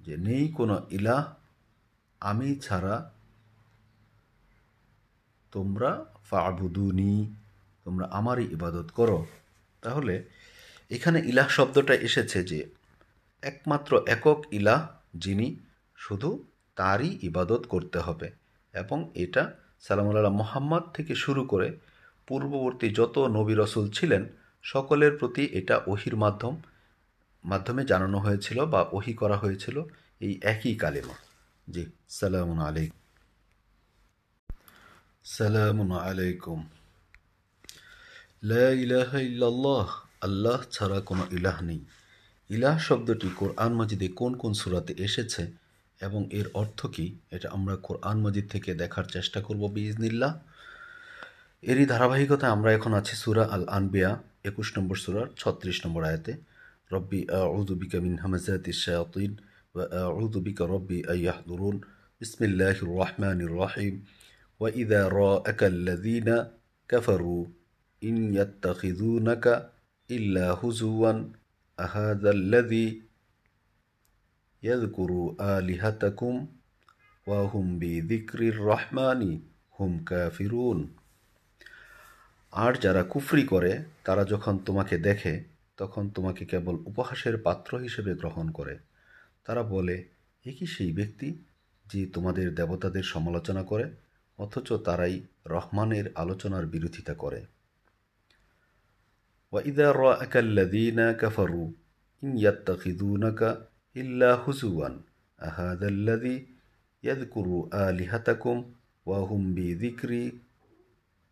যে 0.05 0.13
নেই 0.27 0.45
কোনো 0.57 0.75
ইলাহ 0.98 1.24
আমি 2.21 2.50
ছাড়া 2.65 2.95
তোমরা 5.53 5.91
ফাবুদুনি। 6.29 7.13
তোমরা 7.89 8.08
আমারই 8.19 8.46
ইবাদত 8.51 8.88
করো। 8.96 9.25
তাহলে 9.81 10.24
এখানে 10.89 11.19
ইলাহ 11.19 11.48
শব্দটা 11.48 11.93
এসেছে 11.93 12.43
যে 12.43 12.60
একমাত্র 13.41 13.91
একক 14.08 14.39
ইলাহ 14.51 14.88
যিনি 15.15 15.48
শুধু 15.96 16.43
তারই 16.75 17.19
ইবাদত 17.22 17.62
করতে 17.67 18.00
হবে 18.00 18.31
এবং 18.74 19.12
এটা 19.15 19.43
সালামুল্লাহ 19.81 20.34
মোহাম্মদ 20.41 20.84
থেকে 20.93 21.15
শুরু 21.15 21.43
করে 21.43 21.77
পূর্ববর্তী 22.27 22.88
যত 22.89 23.15
নবী 23.17 23.53
রসুল 23.53 23.86
ছিলেন, 23.89 24.24
সকলের 24.63 25.17
প্রতি 25.17 25.43
এটা 25.60 25.75
ওহির 25.88 26.15
মাধ্যম, 26.15 26.53
মাধ্যমে 27.46 27.86
জানানো 27.86 28.17
হয়েছিল 28.19 28.65
বা 28.65 28.81
ওহি 28.91 29.13
করা 29.13 29.38
হয়েছিল 29.38 29.84
এই 30.19 30.39
একই 30.43 30.75
কালেমা। 30.75 31.15
জি 31.69 31.84
সালাম 32.10 32.50
আলাইকুম। 32.60 32.98
সালাম 35.25 35.91
আলাইকুম। 35.91 36.78
ইলাহা 38.84 39.19
ইল্লাল্লাহ, 39.29 39.88
আল্লাহ 40.27 40.60
ছাড়া 40.75 41.00
কোনো 41.10 41.24
ইলাহ 41.38 41.58
নেই। 41.69 41.81
ইলাহ 42.55 42.75
শব্দটি 42.88 43.27
কোরআন 43.41 43.72
মাজিদে 43.79 44.08
কোন 44.19 44.34
কোন 44.41 44.53
সুরাতে 44.62 44.93
এসেছে 45.08 45.43
এবং 46.08 46.22
এর 46.39 46.48
অর্থ 46.62 46.79
কী, 46.96 47.05
এটা 47.36 47.48
আমরা 47.58 47.75
কোরআন 47.88 48.17
মাজিদ 48.25 48.46
থেকে 48.53 48.69
দেখার 48.81 49.05
চেষ্টা 49.15 49.39
করব 49.48 49.63
বিজনিল্লাহ 49.75 50.31
এরই 51.72 51.86
ধারাবাহিকতায় 51.93 52.53
আমরা 52.55 52.69
এখন 52.77 52.91
আছি 53.00 53.13
সুরা 53.24 53.43
আল 53.55 53.65
আনবিয়া 53.77 54.12
একুশ 54.50 54.67
নম্বর 54.77 54.98
সুরার 55.03 55.27
ছত্রিশ 55.41 55.77
নম্বর 55.86 56.01
আয়াতে। 56.10 56.34
রব্বি 56.93 57.22
আউযু 57.39 57.74
বিকা 57.81 58.00
মিন 58.05 58.15
হামাজাতিশ 58.24 58.77
শায়াতিন 58.86 59.31
ওয়া 59.74 59.86
আউযু 60.10 60.39
বিকা 60.48 60.63
রব্বি 60.74 61.00
আন 61.12 61.17
ইয়াহদুরুন। 61.24 61.75
বিসমিল্লাহির 62.19 62.89
রহমানির 62.93 63.53
রহিম। 63.62 63.96
ওয়া 64.60 64.69
ইযা 64.81 65.01
রাআকা 65.19 65.65
আল্লাযীনা 65.74 66.36
কাফারু 66.89 67.38
ইন 68.01 68.34
ইয়াত্তাখিযুনাকা 68.34 69.70
ইল্লা 70.10 70.53
হুজুওয়ান 70.53 71.34
আহাযা 71.77 72.29
আল্লাযী 72.29 73.01
ইয়াযকুরু 74.62 75.36
আলিহাতাকুম 75.38 76.48
ওয়া 77.27 77.48
হুম 77.48 77.79
বিযিকরির 77.79 78.58
রহমানি 78.58 79.41
হুম 79.79 80.03
কাফিরুন 80.06 80.88
আর 82.51 82.74
যারা 82.74 83.03
কুফরি 83.03 83.44
করে, 83.44 83.84
তারা 84.03 84.25
যখন 84.25 84.58
তোমাকে 84.58 84.98
দেখে, 84.98 85.44
তখন 85.77 86.10
তোমাকে 86.10 86.46
কেবল 86.46 86.75
উপহাসের 86.75 87.38
পাত্র 87.38 87.77
হিসেবে 87.77 88.15
গ্রহণ 88.15 88.51
করে। 88.51 88.77
তারা 89.46 89.63
বলে, 89.63 90.06
এ 90.46 90.51
কি 90.51 90.65
সেই 90.65 90.91
ব্যক্তি 90.91 91.38
যে 91.86 92.06
তোমাদের 92.06 92.56
দেবতাদের 92.56 93.03
সমালোচনা 93.03 93.63
করে, 93.63 93.91
অথচ 94.38 94.74
তারাই 94.74 95.22
রহমানের 95.46 96.12
আলোচনার 96.15 96.65
বিরোধিতা 96.65 97.13
করে? 97.13 97.46
وإذا 99.52 99.92
رأك 99.92 100.37
الذين 100.37 101.12
كفروا 101.12 101.68
إن 102.23 102.30
يتخذونك 102.38 103.40
إلا 103.97 104.30
هزوا 104.44 104.88
أهذا 105.38 105.88
الذي 105.88 106.37
يذكر 107.04 107.47
آلهتكم 107.75 108.56
وهم 109.06 109.54
بذكر 109.54 110.33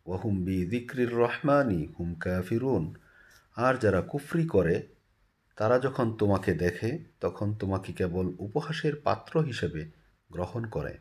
وهم 0.07 0.35
بذكر 0.45 0.99
الرحمن 0.99 1.71
هم 1.99 2.09
كافرون 2.15 2.85
আর 3.57 3.75
যারা 3.77 4.01
কুফরি 4.03 4.45
করে 4.47 4.77
তারা 5.59 5.77
যখন 5.79 6.07
তোমাকে 6.13 6.53
দেখে 6.55 6.91
তখন 7.21 7.49
তোমাকে 7.55 7.91
কেবল 7.93 8.27
উপহাসের 8.39 8.95
পাত্র 8.97 9.35
হিসেবে 9.43 9.83
গ্রহণ 10.31 10.63
করে 10.67 10.95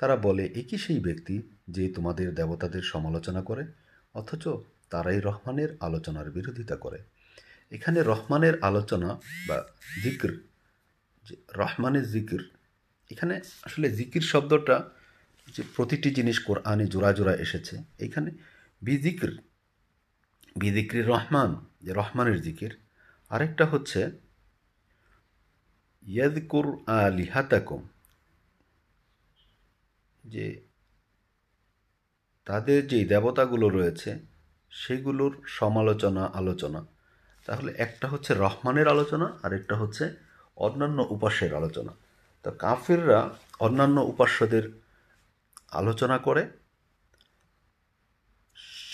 তারা 0.00 0.16
বলে 0.16 0.44
একই 0.54 0.78
সেই 0.78 1.00
ব্যক্তি 1.00 1.36
যে 1.68 1.84
তোমাদের 1.88 2.28
দেবতাদের 2.34 2.84
সমালোচনা 2.92 3.40
করে 3.42 3.64
অথচ 4.14 4.44
তারাই 4.89 5.19
রহমানের 5.19 5.69
আলোচনার 5.79 6.31
বিরোধিতা 6.31 6.75
করে। 6.75 6.99
এখানে 7.71 8.03
রহমানের 8.03 8.63
আলোচনা 8.63 9.09
বা 9.47 9.57
জিকির, 10.03 10.33
যে 11.23 11.35
রহমানের 11.55 12.05
জিকির, 12.11 12.41
এখানে 13.11 13.41
আসলে 13.63 13.87
জিকির 13.91 14.21
শব্দটা 14.21 14.89
যে 15.47 15.63
প্রতিটি 15.75 16.09
জিনিস 16.11 16.39
কোরআনে 16.39 16.85
জোড়া 16.85 17.13
জোড়া 17.13 17.35
এসেছে। 17.35 17.75
এখানে 17.99 18.31
বিজিক্র, 18.81 19.29
বিজিক্রি 20.55 21.01
রহমান, 21.01 21.49
যে 21.81 21.93
রহমানের 21.93 22.41
জিকির। 22.41 22.71
আরেকটা 23.29 23.65
হচ্ছে 23.65 24.11
ইয়াদকুর 26.05 26.67
আলিহাতাকুম, 26.87 27.81
যে 30.23 30.45
তাদের 32.45 32.87
যে 32.87 33.05
দেবতাগুলো 33.05 33.69
রয়েছে 33.69 34.28
সেগুলোর 34.71 35.41
সমালোচনা 35.47 36.25
আলোচনা। 36.25 36.85
তাহলে 37.45 37.71
একটা 37.77 38.07
হচ্ছে 38.07 38.33
রহমানের 38.33 38.87
আলোচনা, 38.87 39.39
আর 39.43 39.53
একটা 39.53 39.75
হচ্ছে 39.75 40.15
অন্যান্য 40.55 41.07
উপাস্যের 41.09 41.55
আলোচনা। 41.55 41.93
তো 42.43 42.51
কাফিররা 42.51 43.29
অন্যান্য 43.59 44.01
উপাস্যদের 44.01 44.63
আলোচনা 45.71 46.17
করে, 46.17 46.49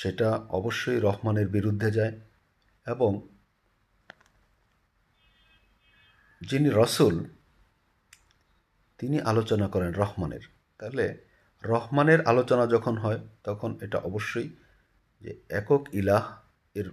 সেটা 0.01 0.29
অবশ্যই 0.49 0.99
রহমানের 0.99 1.47
বিরুদ্ধে 1.47 1.91
যায় 1.91 2.19
এবং 2.85 3.29
যিনি 6.41 6.69
রসুল, 6.73 7.25
তিনি 8.97 9.21
আলোচনা 9.21 9.67
করেন 9.67 9.93
রহমানের। 9.93 10.41
তাহলে 10.77 11.17
রহমানের 11.63 12.27
আলোচনা 12.27 12.67
যখন 12.67 12.97
হয়, 12.97 13.19
তখন 13.43 13.77
এটা 13.81 13.97
অবশ্যই 13.97 14.49
যে 15.21 15.31
একক 15.49 15.83
ইলাহ 15.93 16.25
এর 16.75 16.91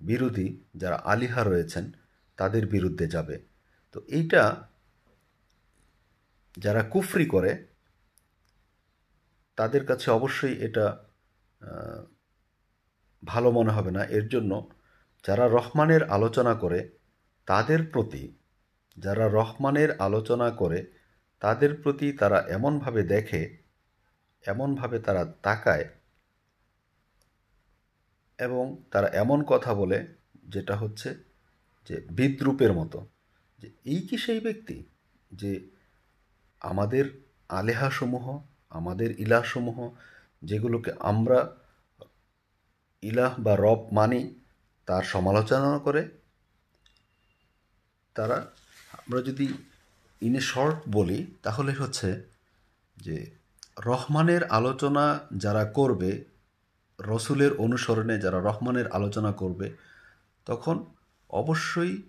বিরোধী 0.00 0.48
যারা 0.74 0.96
আলিহা 1.04 1.44
রয়েছেন, 1.44 1.92
তাদের 2.36 2.66
বিরুদ্ধে 2.66 3.06
যাবে। 3.06 3.36
তো 3.92 4.00
এইটা 4.08 4.68
যারা 6.58 6.82
কুফরি 6.82 7.26
করে, 7.26 7.66
তাদের 9.56 9.86
কাছে 9.86 10.10
অবশ্যই 10.10 10.54
এটা 10.54 11.04
ভালো 13.24 13.50
মনে 13.50 13.72
হবে 13.72 13.90
না। 13.90 14.04
এর 14.04 14.28
জন্য 14.28 14.70
যারা 15.24 15.48
রহমানের 15.48 16.02
আলোচনা 16.10 16.54
করে, 16.54 16.90
তাদের 17.46 17.86
প্রতি, 17.86 18.38
যারা 18.96 19.28
রহমানের 19.28 20.00
আলোচনা 20.00 20.50
করে, 20.50 20.92
তাদের 21.40 21.82
প্রতি 21.82 22.12
তারা 22.12 22.38
এমনভাবে 22.48 23.02
দেখে, 23.02 23.58
এমনভাবে 24.46 24.98
তারা 24.98 25.24
তাকায় 25.42 25.84
এবং 28.38 28.82
তারা 28.90 29.08
এমন 29.08 29.42
কথা 29.42 29.74
বলে 29.74 30.06
যেটা 30.46 30.76
হচ্ছে 30.76 31.14
যে 31.88 32.06
বিদ্রুপের 32.10 32.72
মতো। 32.72 33.06
যে 33.58 33.70
এই 33.84 34.00
কি 34.00 34.18
সেই 34.18 34.40
ব্যক্তি 34.40 34.84
যে 35.32 35.70
আমাদের 36.60 37.20
আলেহাসমূহ, 37.48 38.40
আমাদের 38.70 39.20
ইলাহসমূহ, 39.20 39.90
যেগুলোকে 40.42 40.92
আমরা 40.98 41.56
ইলাহ 43.02 43.34
বা 43.38 43.56
রব 43.56 43.88
মানি, 43.92 44.34
তার 44.86 45.02
সমালোচনা 45.02 45.78
করে? 45.78 46.08
তারা, 48.14 48.50
আমরা 48.92 49.22
যদি 49.22 49.48
ইনে 50.20 50.40
শর্ট 50.40 50.76
বলি, 50.88 51.34
তাহলে 51.42 51.72
হচ্ছে 51.72 52.22
যে 52.96 53.30
রহমানের 53.84 54.44
আলোচনা 54.44 55.20
যারা 55.36 55.64
করবে 55.64 56.24
রসুলের 57.00 57.52
অনুসরণে 57.52 58.18
যারা 58.18 58.40
রহমানের 58.40 58.92
আলোচনা 58.92 59.32
করবে, 59.32 59.76
তখন 60.44 60.84
অবশ্যই 61.30 62.02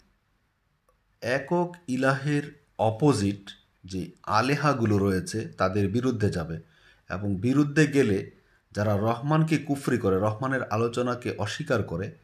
একক 1.22 1.76
ইলাহের 1.88 2.66
অপোজিট 2.78 3.50
যে 3.84 4.12
আলেহাগুলো 4.24 4.98
রয়েছে, 4.98 5.48
তাদের 5.58 5.90
বিরুদ্ধে 5.90 6.30
যাবে 6.30 6.60
এবং 7.10 7.36
বিরুদ্ধে 7.36 7.88
গেলে 7.88 8.32
যারা 8.72 8.98
রহমানকে 8.98 9.58
কুফরি 9.58 9.98
করে, 9.98 10.20
রহমানের 10.20 10.64
আলোচনাকে 10.64 11.36
অস্বীকার 11.38 11.84
করে, 11.84 12.18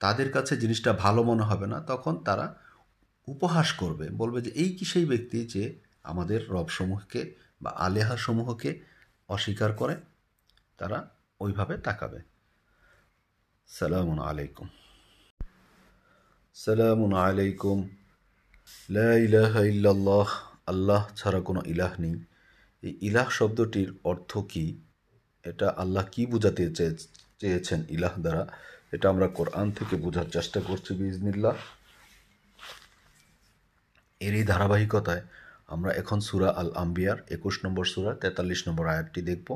তাদের 0.00 0.32
কাছে 0.32 0.56
জিনিসটা 0.56 0.92
ভালো 0.92 1.22
মনে 1.22 1.42
হবে 1.42 1.66
না, 1.66 1.80
তখন 1.80 2.16
তারা 2.16 2.54
উপহাস 3.26 3.72
করবে, 3.72 4.10
বলবে 4.10 4.42
যে 4.42 4.50
এই 4.50 4.76
কি 4.76 4.84
সেই 4.84 5.04
ব্যক্তি 5.04 5.46
যে 5.46 5.80
আমাদের 6.02 6.50
রবসমূহকে 6.50 7.34
বা 7.62 7.70
আলেহাসমূহকে 7.70 8.80
অস্বীকার 9.28 9.72
করে? 9.72 9.96
তারা 10.78 11.13
ওইভাবে 11.40 11.74
তাকাবে। 11.76 12.20
সালামুন 13.68 14.18
আলাইকুম। 14.18 14.68
সালামুন 16.54 17.12
আলাইকুম। 17.14 17.78
লা 18.96 19.10
ইলাহা 19.26 19.60
ইল্লাল্লাহ, 19.72 20.28
আল্লাহ 20.66 21.02
ছাড়া 21.16 21.40
কোনো 21.40 21.60
ইলাহ 21.66 21.92
নেই। 22.00 22.16
এই 22.82 22.92
ইলাহ 23.08 23.26
শব্দটির 23.38 23.90
অর্থ 24.04 24.38
কি? 24.52 24.66
এটা 25.44 25.68
আল্লাহ 25.82 26.04
কি 26.12 26.22
বোঝাতে 26.26 26.64
চেয়েছেন 27.40 27.80
ইলাহ 27.96 28.14
দ্বারা? 28.24 28.42
এটা 28.94 29.06
আমরা 29.08 29.26
কোরআন 29.38 29.66
থেকে 29.78 29.94
বোঝার 30.04 30.28
চেষ্টা 30.36 30.60
করছি 30.60 30.90
বিজনিল্লাহ 30.94 31.56
এরই 34.20 34.42
ধারাবাহিকতায় 34.52 35.22
আমরা 35.74 35.90
এখন 36.00 36.18
সুরা 36.20 36.50
আল 36.60 36.70
আম্বিয়ার 36.82 37.18
একুশ 37.36 37.54
নম্বর 37.64 37.84
সুরা 37.92 38.12
তেতাল্লিশ 38.22 38.60
নম্বর 38.68 38.84
আয়াতটি 38.86 39.20
দেখব। 39.30 39.48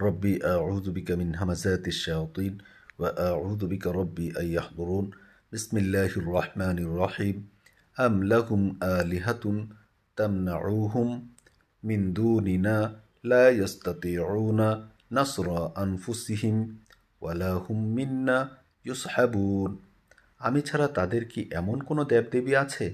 রব্বি 0.00 0.32
আউদুবিকা 0.42 1.14
মিন 1.16 1.30
হামাজাতি 1.34 1.90
শায়াতিন 1.92 2.52
ওয়া 2.98 3.10
আউদুবিকা 3.28 3.88
রব্বি 3.92 4.26
আইয়াহদুরুন 4.36 5.04
বিসমিল্লাহির 5.52 6.26
রহমানির 6.26 6.92
রহিম 6.98 7.36
আম 7.96 8.14
লাহুম 8.22 8.60
আলিহাতুন 8.80 9.56
তামনাউহুম 10.16 11.08
মিন 11.84 12.00
দুনিনা 12.14 12.76
লা 13.24 13.44
ইয়াস্তাতিউনা 13.50 14.68
নাসরা 15.12 15.60
আনফুসিহিম 15.74 16.56
ওয়ালা 17.22 17.52
হুম 17.54 17.78
মিন্না 17.94 18.36
ইউসহাবুন 18.84 19.70
আমি 20.38 20.60
ছাড়া 20.60 20.88
তাদের 20.88 21.24
কি 21.24 21.40
এমন 21.50 21.80
কোনো 21.80 22.04
দেবদেবী 22.04 22.54
আছে 22.54 22.86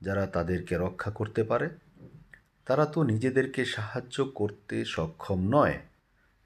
যারা 0.00 0.26
তাদেরকে 0.26 0.74
রক্ষা 0.78 1.10
করতে 1.10 1.42
পারে? 1.44 1.68
তারা 2.66 2.86
তো 2.86 2.98
নিজেদেরকে 3.02 3.64
সাহায্য 3.64 4.24
করতে 4.34 4.84
সক্ষম 4.84 5.40
নয়। 5.50 5.78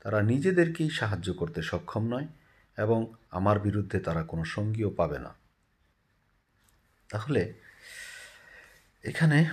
তারা 0.05 0.23
নিজেদেরকেই 0.23 0.91
সাহায্য 0.91 1.33
করতে 1.33 1.63
সক্ষম 1.63 2.07
নয় 2.07 2.27
এবং 2.77 3.13
আমার 3.31 3.61
বিরুদ্ধে 3.61 4.01
তারা 4.01 4.23
কোনো 4.23 4.45
সঙ্গীও 4.45 4.91
পাবে 4.91 5.19
না। 5.19 5.35
তাহলে 7.09 7.53
এখানে 9.05 9.45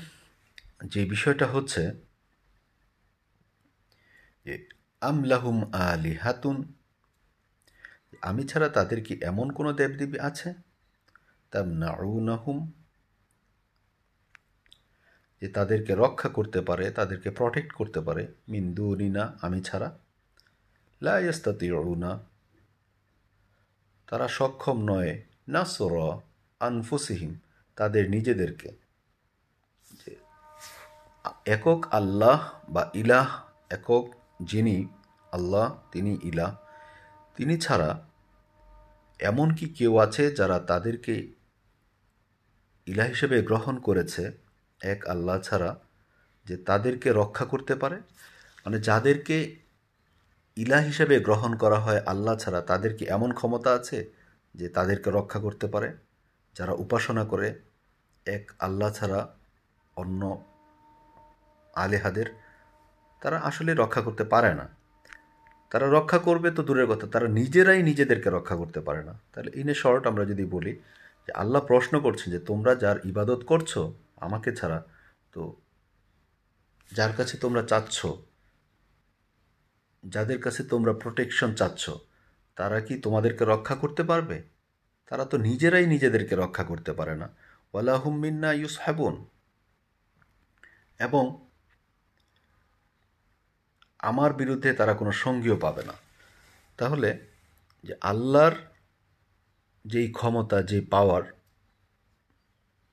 যে 0.86 1.06
বিষয়টা 1.06 1.48
হচ্ছে 1.48 1.92
যে 4.46 4.68
আমলাহুম 5.02 5.72
আলি 5.74 6.14
হাতুন 6.14 6.74
আমি 8.22 8.48
ছাড়া 8.48 8.70
তাদের 8.70 9.04
কি 9.04 9.20
এমন 9.22 9.50
কোনো 9.50 9.74
দেবদেবী 9.74 10.20
আছে? 10.20 10.54
তাম 11.52 11.68
নাউনাহুম, 11.68 12.72
যে 15.42 15.48
তাদেরকে 15.48 15.96
রক্ষা 15.96 16.30
করতে 16.30 16.62
পারে, 16.62 16.92
তাদেরকে 16.92 17.30
প্রটেক্ট 17.30 17.74
করতে 17.74 18.00
পারে 18.02 18.28
মিন্দুনিনা 18.50 19.38
আমি 19.42 19.62
ছাড়া। 19.62 19.98
লাইস্তাতিউনা 21.02 22.20
তারা 24.10 24.28
সক্ষম 24.28 24.82
নয়। 24.82 25.24
নাসর 25.48 26.20
আনফুসিহিম 26.60 27.40
তাদের 27.76 28.10
নিজেদেরকে। 28.10 28.72
একক 31.46 31.88
আল্লাহ 31.92 32.54
বা 32.70 32.92
ইলাহ, 32.94 33.44
একক 33.70 34.06
যিনি 34.44 34.88
আল্লাহ, 35.32 35.78
তিনি 35.92 36.18
ইলাহ। 36.24 36.56
তিনি 37.36 37.58
ছাড়া 37.58 38.06
এমন 39.20 39.56
কি 39.56 39.70
কেউ 39.70 39.98
আছে 39.98 40.32
যারা 40.32 40.60
তাদেরকে 40.60 41.28
ইলা 42.86 43.04
হিসেবে 43.04 43.42
গ্রহণ 43.42 43.80
করেছে? 43.80 44.32
এক 44.82 45.06
আল্লাহ 45.06 45.40
ছাড়া 45.40 45.80
যে 46.46 46.58
তাদেরকে 46.58 47.14
রক্ষা 47.14 47.46
করতে 47.46 47.76
পারে? 47.76 47.96
মানে 48.66 48.80
যাদেরকে 48.82 49.56
ইলা 50.62 50.78
হিসেবে 50.78 51.20
গ্রহণ 51.20 51.56
করা 51.56 51.80
হয় 51.80 52.02
আল্লাহ 52.06 52.36
ছাড়া 52.36 52.62
তাদের 52.62 52.98
কি 52.98 53.06
এমন 53.06 53.34
ক্ষমতা 53.34 53.74
আছে 53.74 54.10
যে 54.56 54.70
তাদেরকে 54.70 55.12
রক্ষা 55.12 55.40
করতে 55.40 55.68
পারে? 55.68 55.94
যারা 56.56 56.74
উপাসনা 56.74 57.26
করে 57.26 57.60
এক 58.26 58.52
আল্লাহ 58.60 58.92
ছাড়া 58.92 59.36
অন্য 59.96 60.44
আলে-হাদের, 61.74 62.26
তারা 63.22 63.40
আসলে 63.40 63.74
রক্ষা 63.74 64.02
করতে 64.02 64.24
পারে 64.24 64.54
না। 64.54 64.68
তারা 65.70 65.92
রক্ষা 65.92 66.20
করবে 66.20 66.52
তো 66.52 66.64
দূরের 66.64 66.88
কথা 66.88 67.08
তারা 67.08 67.28
নিজেরাই 67.28 67.84
নিজেদেরকে 67.84 68.30
রক্ষা 68.30 68.56
করতে 68.56 68.80
পারে 68.80 69.04
না। 69.04 69.20
তাহলে 69.34 69.52
ইনে 69.56 69.74
শর্ট 69.74 70.08
আমরা 70.08 70.26
যদি 70.26 70.46
বলি 70.46 70.74
যে 71.28 71.32
আল্লাহ 71.34 71.62
প্রশ্ন 71.66 72.00
করছেন 72.00 72.34
যে 72.34 72.40
তোমরা 72.40 72.76
যার 72.76 72.96
ইবাদত 73.06 73.44
করছ 73.46 73.78
আমাকে 74.16 74.56
ছাড়া 74.56 74.84
তো 75.32 75.56
যার 76.92 77.14
কাছে 77.18 77.38
তোমরা 77.38 77.64
চাচ্ছ 77.64 78.06
যাদের 80.04 80.42
কাছে 80.42 80.64
তোমরা 80.64 80.94
প্রোটেকশন 80.94 81.54
চাচ্ছ, 81.56 81.90
তারা 82.56 82.82
কি 82.82 82.98
তোমাদেরকে 82.98 83.46
রক্ষা 83.46 83.76
করতে 83.76 84.04
পারবে? 84.04 84.44
তারা 85.08 85.26
তো 85.26 85.38
নিজেরাই 85.38 85.86
নিজেদেরকে 85.88 86.36
রক্ষা 86.36 86.64
করতে 86.64 86.94
পারে 86.94 87.16
না। 87.16 87.28
ওয়ালাহুম 87.74 88.20
মিন্না 88.20 88.54
ইউস 88.54 88.80
হ্যাবন 88.82 89.26
এবং 91.00 91.48
আমার 94.00 94.34
বিরুদ্ধে 94.34 94.74
তারা 94.74 94.94
কোনো 94.94 95.12
সঙ্গীও 95.12 95.58
পাবে 95.58 95.84
না। 95.84 95.94
তাহলে 96.78 97.10
যে 97.84 97.96
আল্লাহর 98.02 98.52
যেই 99.86 100.12
ক্ষমতা, 100.12 100.62
যে 100.62 100.82
পাওয়ার 100.82 101.24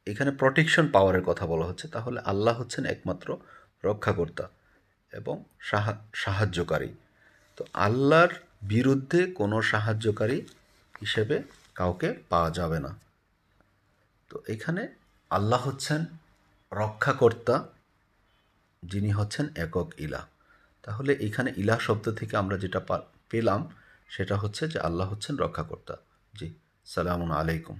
এখানে 0.07 0.31
প্রোটেকশন 0.31 0.89
পাওয়ারের 0.89 1.23
কথা 1.23 1.47
বলা 1.47 1.67
হচ্ছে, 1.67 1.89
তাহলে 1.89 2.21
আল্লাহ 2.21 2.61
হচ্ছেন 2.61 2.85
একমাত্র 2.85 3.37
রক্ষাকর্তা। 3.85 4.49
এবং 5.13 5.37
সাহায্যকারী। 6.23 6.91
তো 7.59 7.63
আল্লাহর 7.87 8.33
বিরুদ্ধে 8.63 9.21
কোনো 9.41 9.57
সাহায্যকারী 9.63 10.39
হিসেবে 11.01 11.37
কাউকে 11.75 12.09
পাওয়া 12.31 12.51
যাবে 12.51 12.79
না। 12.81 12.93
তো 14.31 14.37
এখানে 14.55 14.83
আল্লাহ 15.31 15.61
হচ্ছেন 15.69 16.01
রক্ষাকর্তা, 16.73 17.57
যিনি 18.83 19.11
হচ্ছেন 19.11 19.47
একক 19.65 19.89
ইলা 19.99 20.23
তাহলে 20.85 21.13
এখানে 21.27 21.51
ইলা 21.57 21.77
শব্দ 21.87 22.07
থেকে 22.19 22.37
আমরা 22.37 22.57
যেটা 22.59 22.81
পেলাম, 23.31 23.61
সেটা 24.09 24.37
হচ্ছে 24.37 24.63
যে 24.69 24.79
আল্লাহ 24.81 25.07
হচ্ছেন 25.13 25.35
রক্ষাকর্তা। 25.37 25.95
জি, 26.35 26.49
সালামুন 26.87 27.31
আলাইকুম। 27.31 27.77